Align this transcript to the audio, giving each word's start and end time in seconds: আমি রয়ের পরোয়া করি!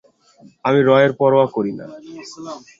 আমি 0.65 0.79
রয়ের 0.81 1.11
পরোয়া 1.19 1.47
করি! 1.47 1.71